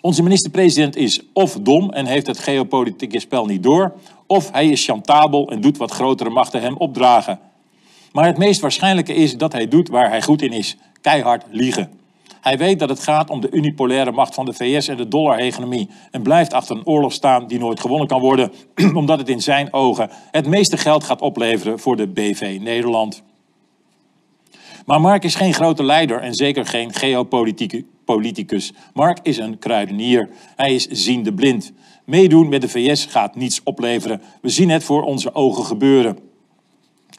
Onze 0.00 0.22
minister-president 0.22 0.96
is 0.96 1.20
of 1.32 1.58
dom 1.60 1.90
en 1.90 2.06
heeft 2.06 2.26
het 2.26 2.38
geopolitieke 2.38 3.20
spel 3.20 3.46
niet 3.46 3.62
door, 3.62 3.92
of 4.26 4.50
hij 4.50 4.68
is 4.68 4.84
chantabel 4.84 5.50
en 5.50 5.60
doet 5.60 5.76
wat 5.76 5.90
grotere 5.90 6.30
machten 6.30 6.60
hem 6.60 6.76
opdragen. 6.76 7.38
Maar 8.12 8.26
het 8.26 8.38
meest 8.38 8.60
waarschijnlijke 8.60 9.14
is 9.14 9.36
dat 9.36 9.52
hij 9.52 9.68
doet 9.68 9.88
waar 9.88 10.08
hij 10.08 10.22
goed 10.22 10.42
in 10.42 10.52
is: 10.52 10.76
keihard 11.00 11.44
liegen. 11.50 11.99
Hij 12.40 12.58
weet 12.58 12.78
dat 12.78 12.88
het 12.88 13.02
gaat 13.02 13.30
om 13.30 13.40
de 13.40 13.50
unipolaire 13.50 14.12
macht 14.12 14.34
van 14.34 14.44
de 14.44 14.52
VS 14.52 14.88
en 14.88 14.96
de 14.96 15.08
dollarhegemonie 15.08 15.88
en 16.10 16.22
blijft 16.22 16.52
achter 16.52 16.76
een 16.76 16.86
oorlog 16.86 17.12
staan 17.12 17.46
die 17.46 17.58
nooit 17.58 17.80
gewonnen 17.80 18.06
kan 18.06 18.20
worden, 18.20 18.52
omdat 18.94 19.18
het 19.18 19.28
in 19.28 19.40
zijn 19.40 19.72
ogen 19.72 20.10
het 20.30 20.46
meeste 20.46 20.76
geld 20.76 21.04
gaat 21.04 21.20
opleveren 21.20 21.78
voor 21.78 21.96
de 21.96 22.08
BV 22.08 22.58
Nederland. 22.60 23.22
Maar 24.86 25.00
Mark 25.00 25.24
is 25.24 25.34
geen 25.34 25.54
grote 25.54 25.84
leider 25.84 26.20
en 26.20 26.34
zeker 26.34 26.66
geen 26.66 26.92
geopoliticus. 26.92 28.72
Mark 28.94 29.18
is 29.22 29.38
een 29.38 29.58
kruidenier. 29.58 30.28
Hij 30.56 30.74
is 30.74 30.86
ziende 30.86 31.34
blind. 31.34 31.72
Meedoen 32.04 32.48
met 32.48 32.60
de 32.60 32.68
VS 32.68 33.04
gaat 33.04 33.34
niets 33.34 33.62
opleveren. 33.62 34.22
We 34.42 34.48
zien 34.48 34.70
het 34.70 34.84
voor 34.84 35.02
onze 35.02 35.34
ogen 35.34 35.64
gebeuren. 35.64 36.29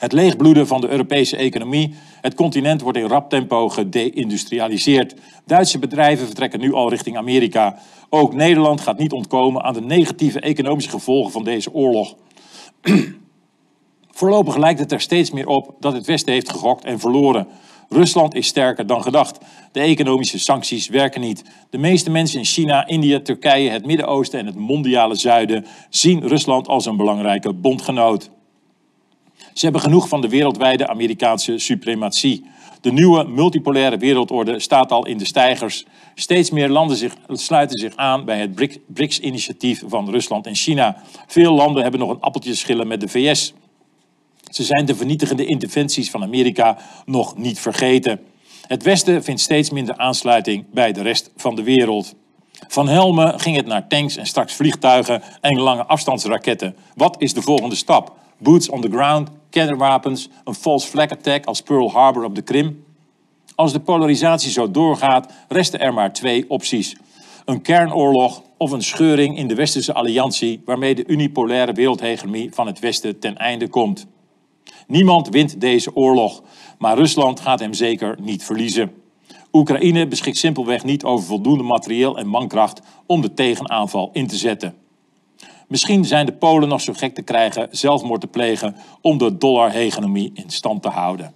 Het 0.02 0.12
leegbloeden 0.12 0.68
van 0.68 0.82
de 0.82 0.90
Europese 0.90 1.38
economie. 1.38 1.96
Het 2.22 2.34
continent 2.34 2.82
wordt 2.82 2.98
in 2.98 3.08
rap 3.08 3.30
tempo 3.30 3.70
gedeindustrialiseerd. 3.70 5.16
Duitse 5.46 5.80
bedrijven 5.80 6.26
vertrekken 6.26 6.60
nu 6.60 6.74
al 6.74 6.90
richting 6.90 7.18
Amerika. 7.18 7.78
Ook 8.10 8.34
Nederland 8.34 8.82
gaat 8.82 8.98
niet 8.98 9.12
ontkomen 9.12 9.64
aan 9.64 9.74
de 9.74 9.82
negatieve 9.82 10.40
economische 10.40 10.90
gevolgen 10.90 11.32
van 11.32 11.44
deze 11.44 11.74
oorlog. 11.74 12.16
Voorlopig 14.12 14.58
lijkt 14.58 14.80
het 14.80 14.92
er 14.92 15.02
steeds 15.02 15.32
meer 15.32 15.48
op 15.48 15.76
dat 15.80 15.94
het 15.94 16.06
Westen 16.06 16.34
heeft 16.34 16.52
gegokt 16.52 16.84
en 16.84 17.00
verloren. 17.00 17.48
Rusland 17.90 18.36
is 18.36 18.48
sterker 18.48 18.88
dan 18.88 19.02
gedacht. 19.02 19.38
De 19.72 19.80
economische 19.80 20.40
sancties 20.40 20.88
werken 20.88 21.22
niet. 21.22 21.44
De 21.70 21.78
meeste 21.78 22.10
mensen 22.10 22.40
in 22.40 22.46
China, 22.46 22.88
India, 22.88 23.20
Turkije, 23.20 23.70
het 23.70 23.86
Midden-Oosten 23.86 24.40
en 24.40 24.46
het 24.46 24.56
mondiale 24.56 25.16
zuiden 25.16 25.66
zien 25.90 26.28
Rusland 26.28 26.68
als 26.68 26.86
een 26.86 26.98
belangrijke 26.98 27.54
bondgenoot. 27.54 28.30
Ze 29.54 29.64
hebben 29.64 29.82
genoeg 29.82 30.08
van 30.08 30.22
de 30.22 30.30
wereldwijde 30.30 30.88
Amerikaanse 30.88 31.58
suprematie. 31.58 32.46
De 32.82 32.92
nieuwe 32.92 33.24
multipolaire 33.24 33.98
wereldorde 33.98 34.60
staat 34.60 34.92
al 34.92 35.06
in 35.06 35.18
de 35.18 35.26
stijgers. 35.26 35.86
Steeds 36.16 36.50
meer 36.50 36.70
landen 36.70 37.12
sluiten 37.28 37.80
zich 37.80 37.96
aan 37.96 38.26
bij 38.26 38.40
het 38.40 38.84
BRICS-initiatief 38.88 39.84
van 39.86 40.10
Rusland 40.10 40.48
en 40.48 40.56
China. 40.56 41.02
Veel 41.28 41.54
landen 41.54 41.82
hebben 41.82 42.00
nog 42.00 42.10
een 42.10 42.20
appeltje 42.20 42.56
schillen 42.56 42.88
met 42.88 43.02
de 43.02 43.08
VS. 43.08 43.54
Ze 44.50 44.64
zijn 44.64 44.86
de 44.86 44.96
vernietigende 44.96 45.46
interventies 45.46 46.10
van 46.10 46.24
Amerika 46.24 46.78
nog 47.06 47.38
niet 47.38 47.60
vergeten. 47.60 48.20
Het 48.68 48.84
Westen 48.84 49.24
vindt 49.24 49.42
steeds 49.42 49.70
minder 49.70 49.98
aansluiting 49.98 50.66
bij 50.72 50.92
de 50.92 51.02
rest 51.02 51.32
van 51.36 51.56
de 51.56 51.64
wereld. 51.64 52.16
Van 52.68 52.88
helmen 52.88 53.40
ging 53.40 53.56
het 53.56 53.66
naar 53.66 53.88
tanks 53.88 54.18
en 54.18 54.26
straks 54.26 54.54
vliegtuigen 54.54 55.22
en 55.42 55.60
lange 55.60 55.86
afstandsraketten. 55.86 56.76
Wat 56.96 57.22
is 57.22 57.34
de 57.34 57.42
volgende 57.42 57.76
stap? 57.76 58.16
Boots 58.42 58.70
on 58.70 58.82
the 58.82 58.90
ground, 58.90 59.30
kernwapens, 59.50 60.30
een 60.44 60.54
false 60.54 60.88
flag 60.88 61.10
attack 61.10 61.46
als 61.46 61.62
Pearl 61.62 61.92
Harbor 61.92 62.24
op 62.24 62.36
de 62.36 62.42
Krim? 62.42 62.84
Als 63.56 63.72
de 63.72 63.80
polarisatie 63.80 64.52
zo 64.52 64.72
doorgaat, 64.72 65.34
resten 65.48 65.80
er 65.80 65.94
maar 65.94 66.14
twee 66.14 66.50
opties. 66.50 66.96
Een 67.46 67.62
kernoorlog 67.62 68.42
of 68.58 68.72
een 68.72 68.84
scheuring 68.84 69.38
in 69.38 69.48
de 69.48 69.56
westerse 69.56 69.94
alliantie 69.94 70.62
waarmee 70.66 70.96
de 70.96 71.08
unipolaire 71.08 71.74
wereldhegemonie 71.74 72.54
van 72.54 72.68
het 72.68 72.80
Westen 72.80 73.20
ten 73.20 73.38
einde 73.38 73.68
komt. 73.68 74.08
Niemand 74.88 75.30
wint 75.30 75.62
deze 75.62 75.96
oorlog, 75.96 76.42
maar 76.78 76.98
Rusland 76.98 77.40
gaat 77.40 77.60
hem 77.60 77.74
zeker 77.74 78.18
niet 78.22 78.44
verliezen. 78.44 78.92
Oekraïne 79.52 80.08
beschikt 80.08 80.38
simpelweg 80.38 80.84
niet 80.84 81.04
over 81.04 81.26
voldoende 81.26 81.64
materieel 81.64 82.18
en 82.18 82.28
mankracht 82.28 82.82
om 83.06 83.22
de 83.22 83.34
tegenaanval 83.34 84.10
in 84.14 84.28
te 84.28 84.36
zetten. 84.36 84.81
Misschien 85.72 86.06
zijn 86.06 86.26
de 86.26 86.32
Polen 86.32 86.70
nog 86.70 86.82
zo 86.82 86.94
gek 86.94 87.16
te 87.16 87.22
krijgen 87.22 87.68
zelfmoord 87.72 88.22
te 88.22 88.28
plegen 88.28 88.76
om 89.02 89.18
de 89.18 89.38
dollarhegemonie 89.38 90.32
in 90.34 90.50
stand 90.50 90.82
te 90.82 90.90
houden. 90.90 91.34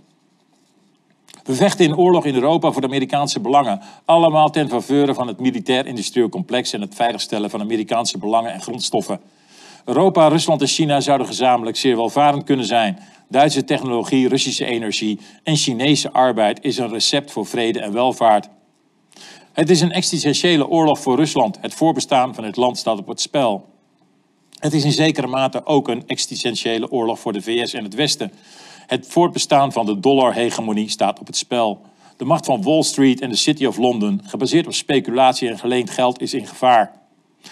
We 1.43 1.55
vechten 1.55 1.85
in 1.85 1.97
oorlog 1.97 2.25
in 2.25 2.33
Europa 2.33 2.71
voor 2.71 2.81
de 2.81 2.87
Amerikaanse 2.87 3.39
belangen. 3.39 3.81
Allemaal 4.05 4.49
ten 4.49 4.69
faveur 4.69 5.13
van 5.13 5.27
het 5.27 5.39
militair-industrieel 5.39 6.29
complex 6.29 6.73
en 6.73 6.81
het 6.81 6.95
veiligstellen 6.95 7.49
van 7.49 7.61
Amerikaanse 7.61 8.17
belangen 8.17 8.53
en 8.53 8.61
grondstoffen. 8.61 9.19
Europa, 9.85 10.27
Rusland 10.27 10.61
en 10.61 10.67
China 10.67 10.99
zouden 10.99 11.27
gezamenlijk 11.27 11.77
zeer 11.77 11.95
welvarend 11.95 12.43
kunnen 12.43 12.65
zijn. 12.65 12.99
Duitse 13.27 13.63
technologie, 13.63 14.27
Russische 14.27 14.65
energie 14.65 15.19
en 15.43 15.55
Chinese 15.55 16.11
arbeid 16.11 16.63
is 16.63 16.77
een 16.77 16.89
recept 16.89 17.31
voor 17.31 17.45
vrede 17.45 17.79
en 17.79 17.93
welvaart. 17.93 18.49
Het 19.53 19.69
is 19.69 19.81
een 19.81 19.91
existentiële 19.91 20.67
oorlog 20.67 20.99
voor 20.99 21.15
Rusland. 21.15 21.57
Het 21.61 21.73
voorbestaan 21.73 22.35
van 22.35 22.43
het 22.43 22.55
land 22.55 22.77
staat 22.77 22.97
op 22.97 23.07
het 23.07 23.21
spel. 23.21 23.73
Het 24.55 24.73
is 24.73 24.83
in 24.83 24.91
zekere 24.91 25.27
mate 25.27 25.65
ook 25.65 25.87
een 25.87 26.03
existentiële 26.07 26.91
oorlog 26.91 27.19
voor 27.19 27.33
de 27.33 27.41
VS 27.41 27.73
en 27.73 27.83
het 27.83 27.93
Westen. 27.93 28.31
Het 28.87 29.07
voortbestaan 29.07 29.71
van 29.71 29.85
de 29.85 29.99
dollarhegemonie 29.99 30.89
staat 30.89 31.19
op 31.19 31.27
het 31.27 31.37
spel. 31.37 31.81
De 32.17 32.25
macht 32.25 32.45
van 32.45 32.63
Wall 32.63 32.83
Street 32.83 33.21
en 33.21 33.29
de 33.29 33.35
City 33.35 33.65
of 33.65 33.77
London, 33.77 34.21
gebaseerd 34.25 34.65
op 34.65 34.73
speculatie 34.73 35.49
en 35.49 35.59
geleend 35.59 35.89
geld, 35.89 36.21
is 36.21 36.33
in 36.33 36.47
gevaar. 36.47 36.91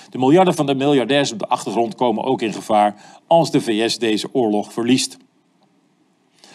De 0.09 0.17
miljarden 0.17 0.53
van 0.53 0.65
de 0.65 0.75
miljardairs 0.75 1.31
op 1.31 1.39
de 1.39 1.47
achtergrond 1.47 1.95
komen 1.95 2.23
ook 2.23 2.41
in 2.41 2.53
gevaar 2.53 2.95
als 3.27 3.51
de 3.51 3.61
VS 3.61 3.97
deze 3.97 4.29
oorlog 4.31 4.73
verliest. 4.73 5.17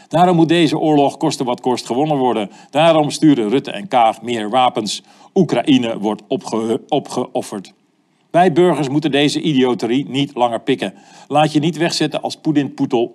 Daarom 0.08 0.36
moet 0.36 0.48
deze 0.48 0.78
oorlog 0.78 1.16
koste 1.16 1.44
wat 1.44 1.60
kost 1.60 1.86
gewonnen 1.86 2.16
worden. 2.16 2.50
Daarom 2.70 3.10
sturen 3.10 3.48
Rutte 3.48 3.70
en 3.70 3.88
Kaag 3.88 4.22
meer 4.22 4.50
wapens. 4.50 5.02
Oekraïne 5.34 5.98
wordt 5.98 6.22
opge 6.28 6.80
opgeofferd. 6.88 7.72
Wij 8.30 8.52
burgers 8.52 8.88
moeten 8.88 9.10
deze 9.10 9.40
idioterie 9.40 10.08
niet 10.08 10.34
langer 10.34 10.60
pikken. 10.60 10.94
Laat 11.28 11.52
je 11.52 11.60
niet 11.60 11.76
wegzetten 11.76 12.22
als 12.22 12.36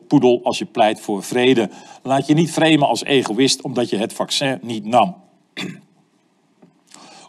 poedel 0.08 0.39
als 0.43 0.58
je 0.58 0.65
pleit 0.65 1.01
voor 1.01 1.24
vrede. 1.24 1.70
Laat 2.03 2.27
je 2.27 2.34
niet 2.34 2.51
framen 2.51 2.88
als 2.88 3.03
egoïst 3.03 3.62
omdat 3.62 3.89
je 3.89 3.98
het 3.98 4.13
vaccin 4.13 4.60
niet 4.62 4.86
nam. 4.86 5.15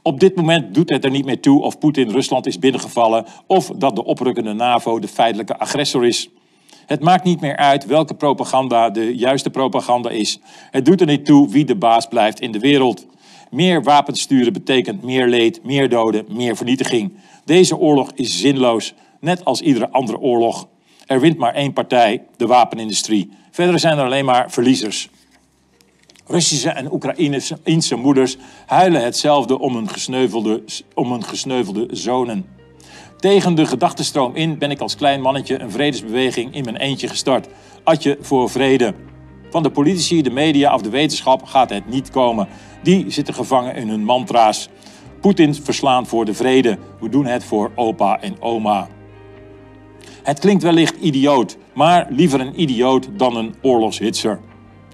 Op 0.03 0.21
dit 0.21 0.37
moment 0.37 0.75
doet 0.75 0.91
het 0.91 1.05
er 1.05 1.11
niet 1.11 1.25
meer 1.25 1.41
toe 1.41 1.63
of 1.63 1.79
Poetin 1.79 2.11
Rusland 2.11 2.47
is 2.47 2.59
binnengevallen 2.59 3.27
of 3.47 3.71
dat 3.77 3.97
de 3.97 4.05
oprukkende 4.05 4.53
NAVO 4.53 4.99
de 4.99 5.09
feitelijke 5.09 5.59
agressor 5.59 6.07
is. 6.07 6.29
Het 6.87 7.01
maakt 7.01 7.25
niet 7.25 7.41
meer 7.41 7.57
uit 7.57 7.87
welke 7.87 8.15
propaganda 8.15 8.91
de 8.91 9.17
juiste 9.17 9.51
propaganda 9.51 10.11
is. 10.11 10.39
Het 10.71 10.85
doet 10.85 11.01
er 11.01 11.07
niet 11.07 11.25
toe 11.25 11.49
wie 11.49 11.65
de 11.65 11.77
baas 11.77 12.07
blijft 12.07 12.41
in 12.41 12.53
de 12.53 12.59
wereld. 12.59 13.07
Meer 13.55 13.83
wapens 13.83 14.21
sturen 14.21 14.53
betekent 14.53 15.03
meer 15.03 15.29
leed, 15.29 15.65
meer 15.65 15.89
doden, 15.89 16.25
meer 16.29 16.57
vernietiging. 16.57 17.13
Deze 17.45 17.77
oorlog 17.77 18.11
is 18.15 18.41
zinloos, 18.41 18.95
net 19.21 19.45
als 19.45 19.61
iedere 19.61 19.91
andere 19.91 20.19
oorlog. 20.19 20.69
Er 21.07 21.21
wint 21.21 21.39
maar 21.39 21.55
één 21.55 21.73
partij, 21.73 22.23
de 22.37 22.47
wapenindustrie. 22.47 23.31
Verder 23.51 23.79
zijn 23.79 23.99
er 23.99 24.05
alleen 24.05 24.25
maar 24.25 24.51
verliezers. 24.51 25.09
Russische 26.27 26.71
en 26.71 26.93
Oekraïnse 26.93 27.97
moeders 27.97 28.37
huilen 28.67 29.05
hetzelfde 29.05 29.59
om 29.59 29.75
hun 29.75 29.89
gesneuvelde, 29.89 30.63
om 30.95 31.13
hun 31.13 31.25
gesneuvelde 31.25 31.89
zonen. 31.91 32.47
Tegen 33.19 33.55
de 33.55 33.67
gedachtenstroom 33.67 34.35
in 34.35 34.59
ben 34.59 34.71
ik 34.71 34.81
als 34.81 34.97
klein 34.97 35.21
mannetje 35.21 35.61
een 35.61 35.71
vredesbeweging 35.71 36.55
in 36.55 36.65
mijn 36.65 36.77
eentje 36.77 37.09
gestart. 37.09 37.49
Atje 37.85 38.19
voor 38.21 38.51
vrede. 38.51 38.95
Van 39.55 39.63
de 39.63 39.71
politici, 39.71 40.23
de 40.23 40.31
media 40.31 40.75
of 40.75 40.83
de 40.83 40.89
wetenschap 40.89 41.45
gaat 41.45 41.71
het 41.71 41.89
niet 41.89 42.11
komen. 42.11 42.49
Die 42.83 43.11
zitten 43.11 43.35
gevangen 43.35 43.75
in 43.75 43.89
hun 43.89 44.05
mantra's. 44.05 44.69
Poetin 45.21 45.55
verslaan 45.55 46.07
voor 46.07 46.25
de 46.25 46.35
vrede. 46.35 46.79
We 47.01 47.09
doen 47.09 47.27
het 47.27 47.45
voor 47.45 47.71
opa 47.75 48.21
en 48.21 48.43
oma. 48.43 48.89
Het 50.23 50.39
klinkt 50.39 50.63
wellicht 50.63 50.97
idioot, 50.97 51.57
maar 51.75 52.07
liever 52.11 52.41
een 52.41 52.61
idioot 52.61 53.09
dan 53.17 53.37
een 53.37 53.55
oorlogshitser. 53.63 54.41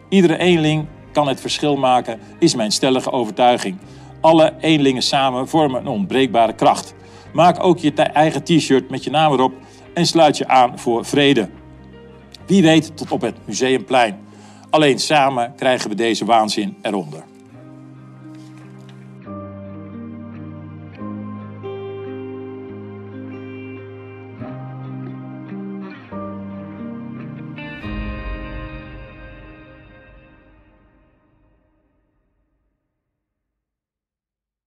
Iedere 0.09 0.39
eenling 0.39 0.87
kan 1.13 1.29
het 1.29 1.41
verschil 1.41 1.77
maken, 1.77 2.21
is 2.39 2.55
mijn 2.55 2.73
stellige 2.73 3.11
overtuiging. 3.11 3.79
Alle 4.21 4.55
eenlingen 4.61 5.03
samen 5.03 5.49
vormen 5.49 5.81
een 5.81 5.89
onbreekbare 5.89 6.55
kracht. 6.55 6.95
Maak 7.33 7.65
ook 7.65 7.79
je 7.79 7.93
eigen 7.93 8.45
t-shirt 8.45 8.91
met 8.91 9.05
je 9.05 9.11
naam 9.11 9.33
erop 9.33 9.53
en 9.95 10.07
sluit 10.07 10.39
je 10.39 10.49
aan 10.49 10.79
voor 10.79 11.05
vrede. 11.05 11.49
Wie 12.47 12.63
weet 12.63 12.97
tot 12.97 13.11
op 13.11 13.21
het 13.21 13.37
Museumplein. 13.45 14.29
Alleen 14.71 14.99
samen 14.99 15.53
krijgen 15.57 15.89
we 15.91 15.95
deze 15.95 16.25
waanzin 16.25 16.77
eronder. 16.83 17.23